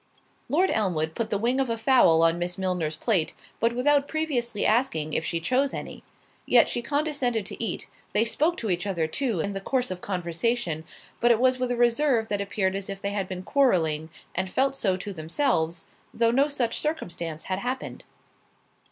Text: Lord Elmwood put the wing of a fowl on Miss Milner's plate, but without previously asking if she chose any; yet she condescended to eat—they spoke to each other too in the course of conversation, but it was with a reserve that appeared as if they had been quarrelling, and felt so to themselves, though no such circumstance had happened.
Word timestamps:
Lord 0.49 0.71
Elmwood 0.71 1.13
put 1.13 1.29
the 1.29 1.37
wing 1.37 1.59
of 1.59 1.69
a 1.69 1.77
fowl 1.77 2.23
on 2.23 2.39
Miss 2.39 2.57
Milner's 2.57 2.95
plate, 2.95 3.35
but 3.59 3.75
without 3.75 4.07
previously 4.07 4.65
asking 4.65 5.13
if 5.13 5.23
she 5.23 5.39
chose 5.39 5.75
any; 5.75 6.01
yet 6.47 6.67
she 6.67 6.81
condescended 6.81 7.45
to 7.45 7.63
eat—they 7.63 8.25
spoke 8.25 8.57
to 8.57 8.71
each 8.71 8.87
other 8.87 9.05
too 9.05 9.39
in 9.41 9.53
the 9.53 9.61
course 9.61 9.91
of 9.91 10.01
conversation, 10.01 10.85
but 11.19 11.29
it 11.29 11.39
was 11.39 11.59
with 11.59 11.69
a 11.69 11.75
reserve 11.77 12.29
that 12.29 12.41
appeared 12.41 12.75
as 12.75 12.89
if 12.89 12.99
they 12.99 13.11
had 13.11 13.27
been 13.27 13.43
quarrelling, 13.43 14.09
and 14.33 14.49
felt 14.49 14.75
so 14.75 14.97
to 14.97 15.13
themselves, 15.13 15.85
though 16.11 16.31
no 16.31 16.47
such 16.47 16.79
circumstance 16.79 17.43
had 17.43 17.59
happened. 17.59 18.03